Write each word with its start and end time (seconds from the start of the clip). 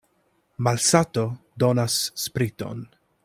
Malsato 0.67 1.25
donas 1.65 1.99
spriton. 2.25 2.85